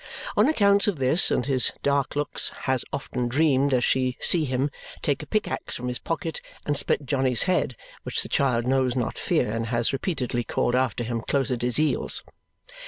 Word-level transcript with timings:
On 0.35 0.47
accounts 0.49 0.87
of 0.87 0.95
this 0.95 1.29
and 1.29 1.45
his 1.45 1.73
dark 1.83 2.15
looks 2.15 2.49
has 2.63 2.83
often 2.91 3.27
dreamed 3.27 3.71
as 3.71 3.83
she 3.83 4.17
see 4.19 4.45
him 4.45 4.71
take 5.03 5.21
a 5.21 5.27
pick 5.27 5.47
axe 5.47 5.75
from 5.75 5.89
his 5.89 5.99
pocket 5.99 6.41
and 6.65 6.75
split 6.75 7.05
Johnny's 7.05 7.43
head 7.43 7.75
(which 8.01 8.23
the 8.23 8.27
child 8.27 8.65
knows 8.65 8.95
not 8.95 9.15
fear 9.19 9.51
and 9.51 9.67
has 9.67 9.91
repeatually 9.93 10.43
called 10.43 10.73
after 10.73 11.03
him 11.03 11.21
close 11.21 11.51
at 11.51 11.61
his 11.61 11.79
eels). 11.79 12.23